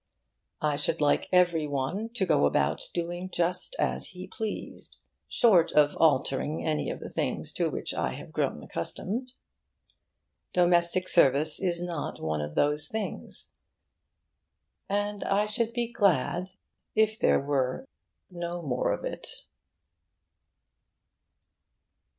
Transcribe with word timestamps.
I 0.63 0.77
should 0.77 0.99
like 0.99 1.29
every 1.31 1.67
one 1.67 2.09
to 2.15 2.25
go 2.25 2.47
about 2.47 2.89
doing 2.91 3.29
just 3.29 3.75
as 3.77 4.07
he 4.07 4.25
pleased 4.25 4.97
short 5.27 5.71
of 5.73 5.95
altering 5.95 6.65
any 6.65 6.89
of 6.89 6.99
the 6.99 7.07
things 7.07 7.53
to 7.53 7.69
which 7.69 7.93
I 7.93 8.13
have 8.13 8.31
grown 8.31 8.63
accustomed. 8.63 9.33
Domestic 10.53 11.07
service 11.07 11.59
is 11.61 11.83
not 11.83 12.19
one 12.19 12.41
of 12.41 12.55
those 12.55 12.87
things, 12.87 13.51
and 14.89 15.23
I 15.23 15.45
should 15.45 15.71
be 15.71 15.93
glad 15.93 16.49
were 16.95 17.07
there 17.19 17.85
no 18.31 18.63
more 18.63 18.93
of 18.93 19.05
it. 19.05 19.27